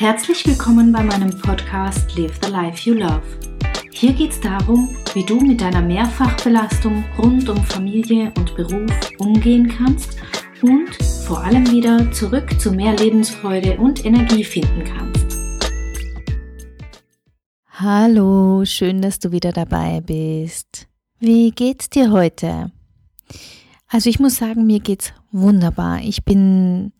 [0.00, 3.20] Herzlich willkommen bei meinem Podcast Live the Life You Love.
[3.90, 9.66] Hier geht es darum, wie du mit deiner Mehrfachbelastung rund um Familie und Beruf umgehen
[9.66, 10.16] kannst
[10.62, 10.94] und
[11.26, 15.36] vor allem wieder zurück zu mehr Lebensfreude und Energie finden kannst.
[17.72, 20.86] Hallo, schön, dass du wieder dabei bist.
[21.18, 22.70] Wie geht's dir heute?
[23.88, 26.02] Also ich muss sagen, mir geht's wunderbar.
[26.02, 26.92] Ich bin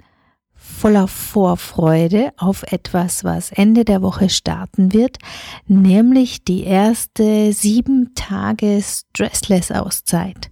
[0.69, 5.19] voller Vorfreude auf etwas, was Ende der Woche starten wird,
[5.67, 10.51] nämlich die erste sieben Tage Stressless-Auszeit.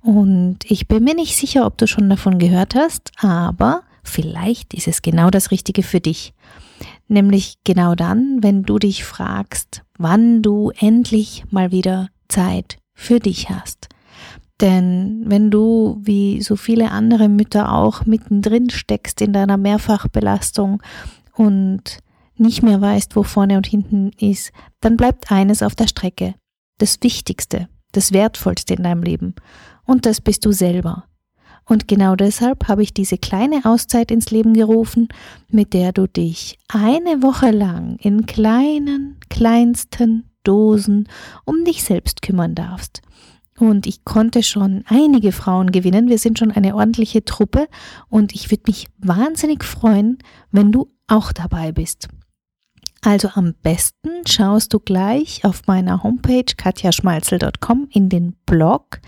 [0.00, 4.88] Und ich bin mir nicht sicher, ob du schon davon gehört hast, aber vielleicht ist
[4.88, 6.32] es genau das Richtige für dich.
[7.08, 13.50] Nämlich genau dann, wenn du dich fragst, wann du endlich mal wieder Zeit für dich
[13.50, 13.88] hast.
[14.60, 20.82] Denn wenn du, wie so viele andere Mütter auch, mittendrin steckst in deiner Mehrfachbelastung
[21.34, 21.98] und
[22.36, 26.34] nicht mehr weißt, wo vorne und hinten ist, dann bleibt eines auf der Strecke.
[26.78, 29.34] Das Wichtigste, das Wertvollste in deinem Leben.
[29.84, 31.04] Und das bist du selber.
[31.66, 35.08] Und genau deshalb habe ich diese kleine Auszeit ins Leben gerufen,
[35.48, 41.08] mit der du dich eine Woche lang in kleinen, kleinsten Dosen
[41.44, 43.02] um dich selbst kümmern darfst.
[43.60, 46.08] Und ich konnte schon einige Frauen gewinnen.
[46.08, 47.68] Wir sind schon eine ordentliche Truppe
[48.08, 50.16] und ich würde mich wahnsinnig freuen,
[50.50, 52.08] wenn du auch dabei bist.
[53.02, 59.00] Also am besten schaust du gleich auf meiner Homepage katjaschmalzel.com in den Blog,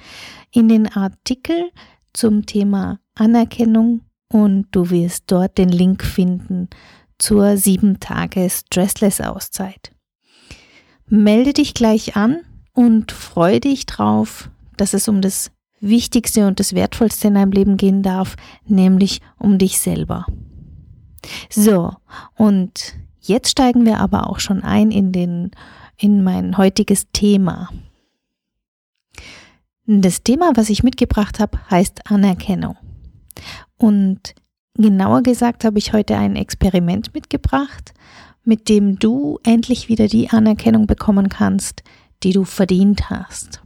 [0.50, 1.70] in den Artikel
[2.12, 6.69] zum Thema Anerkennung und du wirst dort den Link finden
[7.19, 9.92] zur 7 Tage Stressless Auszeit.
[11.06, 12.41] Melde dich gleich an
[12.75, 17.77] und freu dich drauf, dass es um das Wichtigste und das Wertvollste in deinem Leben
[17.77, 20.27] gehen darf, nämlich um dich selber.
[21.51, 21.92] So,
[22.37, 25.51] und jetzt steigen wir aber auch schon ein in den,
[25.97, 27.69] in mein heutiges Thema.
[29.86, 32.77] Das Thema, was ich mitgebracht habe, heißt Anerkennung.
[33.77, 34.35] Und
[34.74, 37.92] genauer gesagt habe ich heute ein Experiment mitgebracht,
[38.45, 41.83] mit dem du endlich wieder die Anerkennung bekommen kannst,
[42.23, 43.63] die du verdient hast.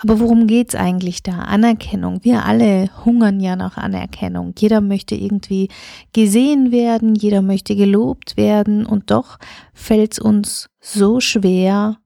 [0.00, 1.40] Aber worum geht's eigentlich da?
[1.40, 2.20] Anerkennung.
[2.22, 4.54] Wir alle hungern ja nach Anerkennung.
[4.56, 5.68] Jeder möchte irgendwie
[6.12, 9.38] gesehen werden, jeder möchte gelobt werden und doch
[9.74, 11.96] fällt's uns so schwer,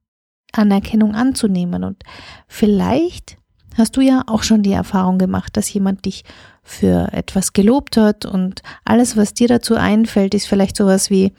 [0.53, 1.85] Anerkennung anzunehmen.
[1.85, 2.03] Und
[2.49, 3.37] vielleicht
[3.77, 6.25] hast du ja auch schon die Erfahrung gemacht, dass jemand dich
[6.63, 11.33] für etwas gelobt hat und alles, was dir dazu einfällt, ist vielleicht sowas wie,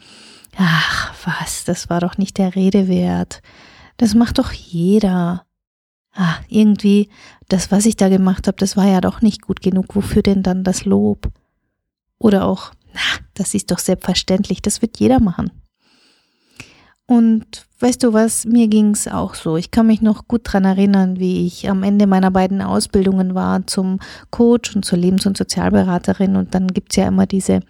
[0.56, 3.42] Ach, was, das war doch nicht der Rede wert.
[3.96, 5.44] Das macht doch jeder.
[6.12, 7.08] Ah, irgendwie,
[7.48, 9.96] das, was ich da gemacht habe, das war ja doch nicht gut genug.
[9.96, 11.28] Wofür denn dann das Lob?
[12.18, 13.00] Oder auch, na,
[13.34, 15.50] das ist doch selbstverständlich, das wird jeder machen.
[17.06, 19.56] Und weißt du was, mir ging's auch so.
[19.56, 23.66] Ich kann mich noch gut dran erinnern, wie ich am Ende meiner beiden Ausbildungen war
[23.66, 23.98] zum
[24.30, 26.36] Coach und zur Lebens- und Sozialberaterin.
[26.36, 27.60] Und dann gibt's ja immer diese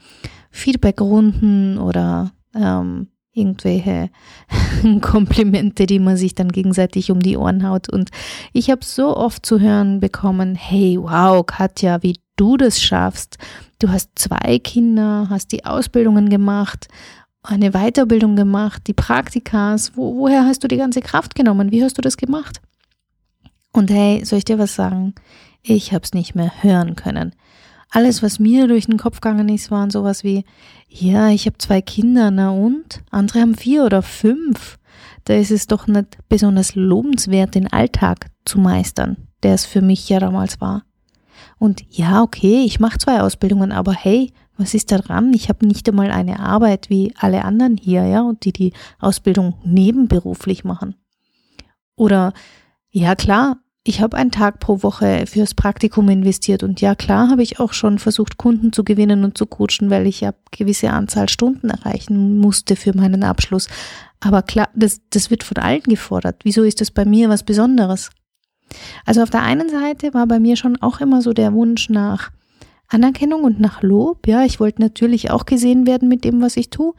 [0.52, 4.10] Feedbackrunden oder ähm, irgendwelche
[5.00, 7.88] Komplimente, die man sich dann gegenseitig um die Ohren haut.
[7.88, 8.10] Und
[8.52, 13.38] ich habe so oft zu hören bekommen, hey, wow, Katja, wie du das schaffst.
[13.80, 16.88] Du hast zwei Kinder, hast die Ausbildungen gemacht,
[17.42, 19.96] eine Weiterbildung gemacht, die Praktikas.
[19.96, 21.72] Wo, woher hast du die ganze Kraft genommen?
[21.72, 22.60] Wie hast du das gemacht?
[23.72, 25.14] Und hey, soll ich dir was sagen?
[25.62, 27.34] Ich habe es nicht mehr hören können
[27.94, 30.44] alles, was mir durch den Kopf gegangen ist, waren sowas wie,
[30.88, 33.02] ja, ich habe zwei Kinder, na und?
[33.10, 34.78] Andere haben vier oder fünf.
[35.24, 40.08] Da ist es doch nicht besonders lobenswert, den Alltag zu meistern, der es für mich
[40.08, 40.82] ja damals war.
[41.58, 45.32] Und ja, okay, ich mache zwei Ausbildungen, aber hey, was ist da dran?
[45.32, 49.54] Ich habe nicht einmal eine Arbeit wie alle anderen hier, ja, und die die Ausbildung
[49.64, 50.96] nebenberuflich machen.
[51.96, 52.32] Oder
[52.90, 57.42] ja, klar, ich habe einen Tag pro Woche fürs Praktikum investiert und ja klar habe
[57.42, 61.28] ich auch schon versucht, Kunden zu gewinnen und zu coachen, weil ich ja gewisse Anzahl
[61.28, 63.68] Stunden erreichen musste für meinen Abschluss.
[64.20, 66.40] Aber klar, das, das wird von allen gefordert.
[66.44, 68.10] Wieso ist das bei mir was Besonderes?
[69.04, 72.30] Also auf der einen Seite war bei mir schon auch immer so der Wunsch nach
[72.88, 74.26] Anerkennung und nach Lob.
[74.26, 76.94] Ja, ich wollte natürlich auch gesehen werden mit dem, was ich tue.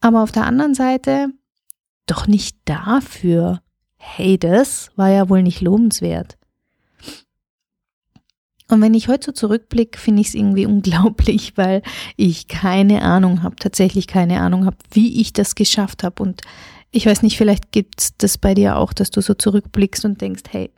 [0.00, 1.28] Aber auf der anderen Seite
[2.06, 3.60] doch nicht dafür
[4.06, 6.38] hey, das war ja wohl nicht lobenswert.
[8.68, 11.82] Und wenn ich heute so zurückblicke, finde ich es irgendwie unglaublich, weil
[12.16, 16.22] ich keine Ahnung habe, tatsächlich keine Ahnung habe, wie ich das geschafft habe.
[16.22, 16.42] Und
[16.90, 20.20] ich weiß nicht, vielleicht gibt es das bei dir auch, dass du so zurückblickst und
[20.20, 20.70] denkst, hey,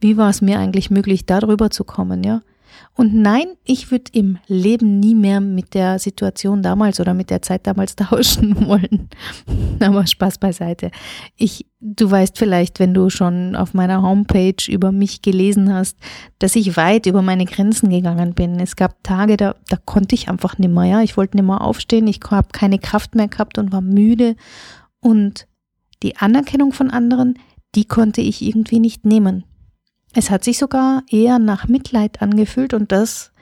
[0.00, 2.42] wie war es mir eigentlich möglich, darüber zu kommen, ja?
[2.96, 7.42] Und nein, ich würde im Leben nie mehr mit der Situation damals oder mit der
[7.42, 9.08] Zeit damals tauschen wollen.
[9.80, 10.90] Aber Spaß beiseite.
[11.36, 15.98] Ich, du weißt vielleicht, wenn du schon auf meiner Homepage über mich gelesen hast,
[16.38, 18.60] dass ich weit über meine Grenzen gegangen bin.
[18.60, 21.02] Es gab Tage, da, da konnte ich einfach nimmer, ja.
[21.02, 24.36] Ich wollte nimmer aufstehen, ich habe keine Kraft mehr gehabt und war müde.
[25.00, 25.48] Und
[26.04, 27.38] die Anerkennung von anderen,
[27.74, 29.44] die konnte ich irgendwie nicht nehmen.
[30.16, 33.32] Es hat sich sogar eher nach Mitleid angefühlt und das,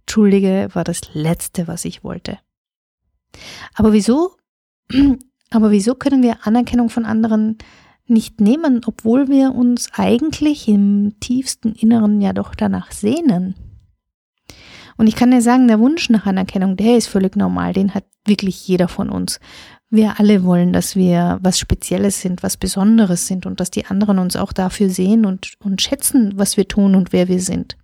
[0.00, 2.38] entschuldige, war das Letzte, was ich wollte.
[3.74, 4.36] Aber wieso,
[5.50, 7.56] aber wieso können wir Anerkennung von anderen
[8.06, 13.54] nicht nehmen, obwohl wir uns eigentlich im tiefsten Inneren ja doch danach sehnen?
[14.98, 18.04] Und ich kann dir sagen, der Wunsch nach Anerkennung, der ist völlig normal, den hat
[18.26, 19.40] wirklich jeder von uns.
[19.90, 24.18] Wir alle wollen, dass wir was Spezielles sind, was Besonderes sind und dass die anderen
[24.18, 27.76] uns auch dafür sehen und, und schätzen, was wir tun und wer wir sind.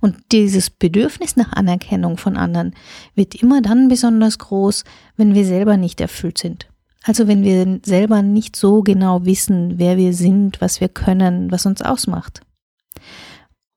[0.00, 2.74] Und dieses Bedürfnis nach Anerkennung von anderen
[3.14, 4.84] wird immer dann besonders groß,
[5.16, 6.68] wenn wir selber nicht erfüllt sind.
[7.04, 11.66] Also wenn wir selber nicht so genau wissen, wer wir sind, was wir können, was
[11.66, 12.42] uns ausmacht.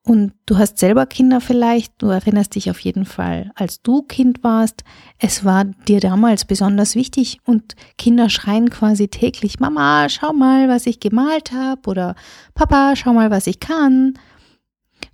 [0.08, 4.44] Und du hast selber Kinder vielleicht, du erinnerst dich auf jeden Fall, als du Kind
[4.44, 4.84] warst,
[5.18, 10.86] es war dir damals besonders wichtig und Kinder schreien quasi täglich, Mama, schau mal, was
[10.86, 12.16] ich gemalt habe oder
[12.54, 14.14] Papa, schau mal, was ich kann.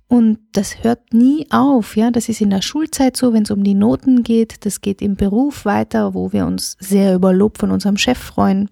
[0.08, 2.10] Und das hört nie auf, ja.
[2.10, 4.66] Das ist in der Schulzeit so, wenn es um die Noten geht.
[4.66, 8.68] Das geht im Beruf weiter, wo wir uns sehr über Lob von unserem Chef freuen.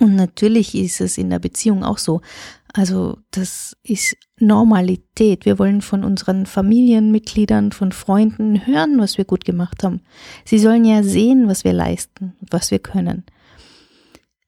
[0.00, 2.20] Und natürlich ist es in der Beziehung auch so.
[2.72, 5.44] Also das ist Normalität.
[5.44, 10.02] Wir wollen von unseren Familienmitgliedern, von Freunden hören, was wir gut gemacht haben.
[10.44, 13.24] Sie sollen ja sehen, was wir leisten was wir können.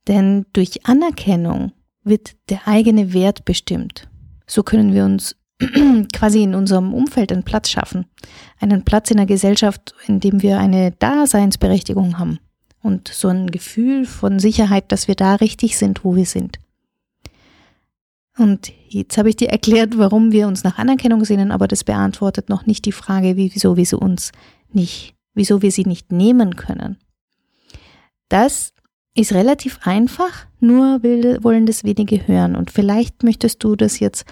[0.07, 1.73] Denn durch Anerkennung
[2.05, 4.09] wird der eigene Wert bestimmt.
[4.47, 5.37] So können wir uns
[6.13, 8.07] quasi in unserem Umfeld einen Platz schaffen.
[8.59, 12.39] Einen Platz in der Gesellschaft, in dem wir eine Daseinsberechtigung haben.
[12.83, 16.59] Und so ein Gefühl von Sicherheit, dass wir da richtig sind, wo wir sind.
[18.39, 22.49] Und jetzt habe ich dir erklärt, warum wir uns nach Anerkennung sehnen, aber das beantwortet
[22.49, 24.33] noch nicht die Frage, wieso wir sie uns
[24.73, 26.97] nicht, wieso wir sie nicht nehmen können.
[28.31, 28.73] Das
[29.15, 32.57] ist relativ einfach, nur wollen das wenige hören.
[32.57, 34.25] Und vielleicht möchtest du das jetzt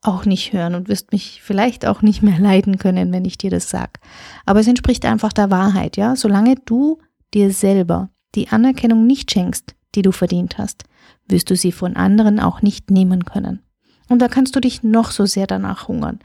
[0.00, 3.50] auch nicht hören und wirst mich vielleicht auch nicht mehr leiden können, wenn ich dir
[3.50, 4.00] das sag.
[4.44, 6.16] Aber es entspricht einfach der Wahrheit, ja.
[6.16, 6.98] Solange du
[7.34, 10.84] dir selber die Anerkennung nicht schenkst, die du verdient hast,
[11.28, 13.62] wirst du sie von anderen auch nicht nehmen können.
[14.08, 16.18] Und da kannst du dich noch so sehr danach hungern.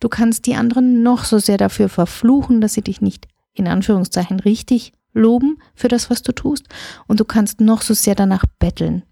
[0.00, 4.40] Du kannst die anderen noch so sehr dafür verfluchen, dass sie dich nicht in Anführungszeichen
[4.40, 6.66] richtig loben für das, was du tust.
[7.06, 9.02] Und du kannst noch so sehr danach betteln.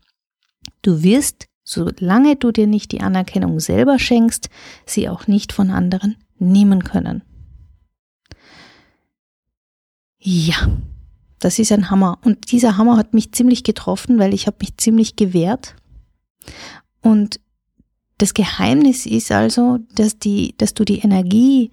[0.82, 4.48] Du wirst, solange du dir nicht die Anerkennung selber schenkst,
[4.86, 7.22] sie auch nicht von anderen nehmen können.
[10.18, 10.56] Ja,
[11.38, 12.18] das ist ein Hammer.
[12.24, 15.76] Und dieser Hammer hat mich ziemlich getroffen, weil ich habe mich ziemlich gewehrt.
[17.00, 17.40] Und
[18.18, 21.70] das Geheimnis ist also, dass, die, dass du die Energie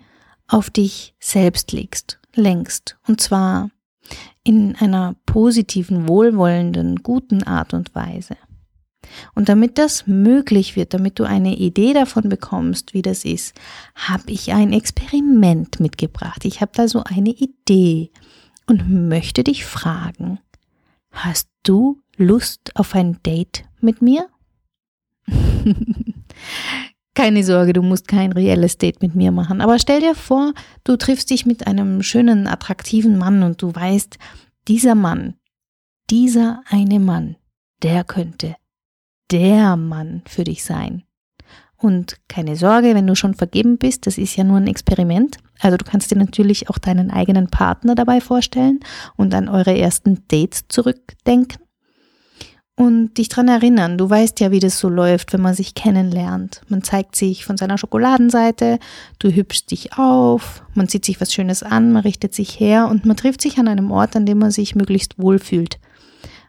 [0.47, 2.97] auf dich selbst legst, lenkst.
[3.07, 3.71] Und zwar
[4.43, 8.37] in einer positiven, wohlwollenden, guten Art und Weise.
[9.33, 13.55] Und damit das möglich wird, damit du eine Idee davon bekommst, wie das ist,
[13.95, 16.45] habe ich ein Experiment mitgebracht.
[16.45, 18.11] Ich habe da so eine Idee
[18.67, 20.39] und möchte dich fragen,
[21.11, 24.27] hast du Lust auf ein Date mit mir?
[27.15, 29.61] Keine Sorge, du musst kein reelles Date mit mir machen.
[29.61, 34.17] Aber stell dir vor, du triffst dich mit einem schönen, attraktiven Mann und du weißt,
[34.67, 35.35] dieser Mann,
[36.09, 37.37] dieser eine Mann,
[37.83, 38.57] der könnte
[39.31, 41.04] der Mann für dich sein.
[41.85, 45.37] Und keine Sorge, wenn du schon vergeben bist, das ist ja nur ein Experiment.
[45.59, 48.79] Also du kannst dir natürlich auch deinen eigenen Partner dabei vorstellen
[49.17, 51.59] und an eure ersten Dates zurückdenken.
[52.75, 56.61] Und dich dran erinnern, du weißt ja, wie das so läuft, wenn man sich kennenlernt.
[56.69, 58.79] Man zeigt sich von seiner Schokoladenseite,
[59.19, 63.05] du hübschst dich auf, man zieht sich was Schönes an, man richtet sich her und
[63.05, 65.77] man trifft sich an einem Ort, an dem man sich möglichst wohl fühlt.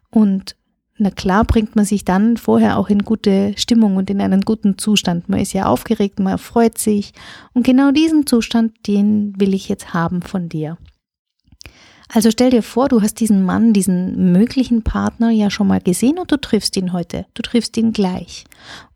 [0.08, 0.56] Und
[0.98, 4.78] na klar bringt man sich dann vorher auch in gute Stimmung und in einen guten
[4.78, 5.28] Zustand.
[5.28, 7.12] Man ist ja aufgeregt, man freut sich.
[7.52, 10.78] Und genau diesen Zustand, den will ich jetzt haben von dir.
[12.08, 16.18] Also stell dir vor, du hast diesen Mann, diesen möglichen Partner ja schon mal gesehen
[16.18, 17.26] und du triffst ihn heute.
[17.34, 18.44] Du triffst ihn gleich.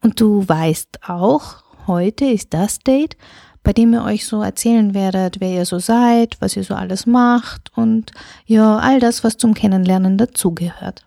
[0.00, 3.16] Und du weißt auch, heute ist das Date,
[3.62, 7.04] bei dem ihr euch so erzählen werdet, wer ihr so seid, was ihr so alles
[7.04, 8.12] macht und
[8.46, 11.04] ja, all das, was zum Kennenlernen dazugehört.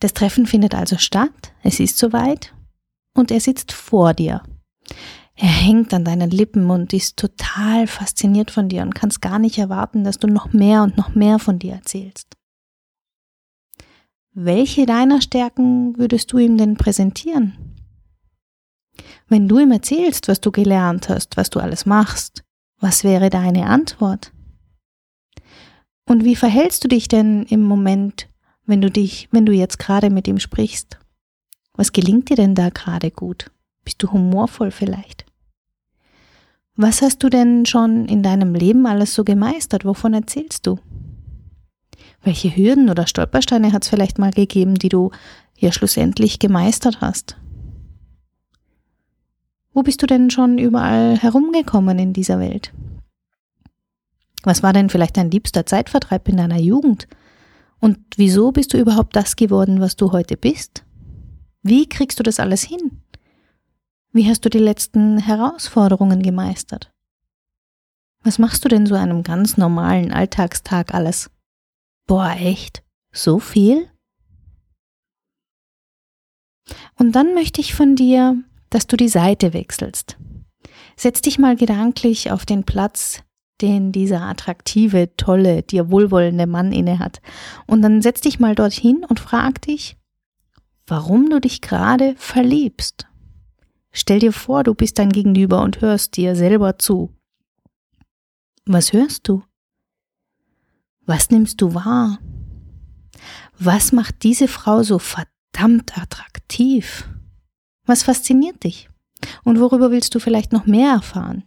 [0.00, 2.54] Das Treffen findet also statt, es ist soweit
[3.14, 4.42] und er sitzt vor dir.
[5.34, 9.58] Er hängt an deinen Lippen und ist total fasziniert von dir und kannst gar nicht
[9.58, 12.36] erwarten, dass du noch mehr und noch mehr von dir erzählst.
[14.34, 17.76] Welche deiner Stärken würdest du ihm denn präsentieren?
[19.28, 22.44] Wenn du ihm erzählst, was du gelernt hast, was du alles machst,
[22.80, 24.32] was wäre deine Antwort?
[26.08, 28.28] Und wie verhältst du dich denn im Moment,
[28.68, 30.98] wenn du dich, wenn du jetzt gerade mit ihm sprichst?
[31.72, 33.50] Was gelingt dir denn da gerade gut?
[33.84, 35.24] Bist du humorvoll vielleicht?
[36.76, 39.84] Was hast du denn schon in deinem Leben alles so gemeistert?
[39.84, 40.78] Wovon erzählst du?
[42.22, 45.10] Welche Hürden oder Stolpersteine hat es vielleicht mal gegeben, die du
[45.56, 47.36] ja schlussendlich gemeistert hast?
[49.72, 52.72] Wo bist du denn schon überall herumgekommen in dieser Welt?
[54.42, 57.08] Was war denn vielleicht dein liebster Zeitvertreib in deiner Jugend?
[57.80, 60.84] Und wieso bist du überhaupt das geworden, was du heute bist?
[61.62, 63.02] Wie kriegst du das alles hin?
[64.12, 66.92] Wie hast du die letzten Herausforderungen gemeistert?
[68.22, 71.30] Was machst du denn so einem ganz normalen Alltagstag alles?
[72.06, 72.82] Boah, echt?
[73.12, 73.88] So viel?
[76.98, 80.18] Und dann möchte ich von dir, dass du die Seite wechselst.
[80.96, 83.22] Setz dich mal gedanklich auf den Platz,
[83.60, 87.20] den dieser attraktive, tolle, dir wohlwollende Mann inne hat.
[87.66, 89.96] Und dann setz dich mal dorthin und frag dich,
[90.86, 93.06] warum du dich gerade verliebst.
[93.92, 97.14] Stell dir vor, du bist dein Gegenüber und hörst dir selber zu.
[98.66, 99.42] Was hörst du?
[101.06, 102.18] Was nimmst du wahr?
[103.58, 107.08] Was macht diese Frau so verdammt attraktiv?
[107.86, 108.88] Was fasziniert dich?
[109.42, 111.42] Und worüber willst du vielleicht noch mehr erfahren?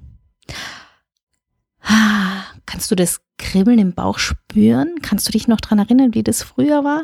[2.66, 4.96] Kannst du das Kribbeln im Bauch spüren?
[5.02, 7.04] Kannst du dich noch dran erinnern, wie das früher war?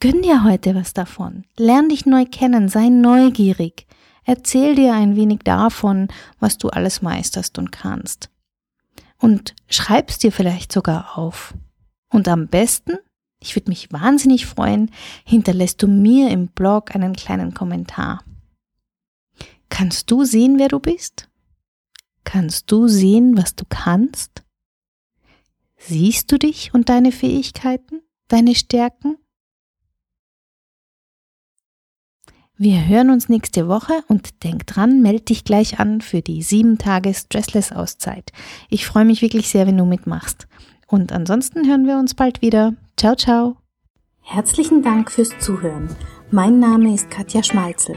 [0.00, 1.44] Gönn dir heute was davon.
[1.56, 3.86] Lern dich neu kennen, sei neugierig.
[4.24, 6.08] Erzähl dir ein wenig davon,
[6.38, 8.30] was du alles meisterst und kannst.
[9.18, 11.54] Und schreib's dir vielleicht sogar auf.
[12.10, 12.98] Und am besten,
[13.40, 14.90] ich würde mich wahnsinnig freuen,
[15.24, 18.22] hinterlässt du mir im Blog einen kleinen Kommentar.
[19.68, 21.27] Kannst du sehen, wer du bist?
[22.30, 24.44] Kannst du sehen, was du kannst?
[25.78, 29.16] Siehst du dich und deine Fähigkeiten, deine Stärken?
[32.54, 36.76] Wir hören uns nächste Woche und denk dran, meld dich gleich an für die sieben
[36.76, 38.30] Tage Stressless Auszeit.
[38.68, 40.48] Ich freue mich wirklich sehr, wenn du mitmachst.
[40.86, 42.74] Und ansonsten hören wir uns bald wieder.
[42.98, 43.56] Ciao, ciao.
[44.20, 45.96] Herzlichen Dank fürs Zuhören.
[46.30, 47.96] Mein Name ist Katja Schmalzel.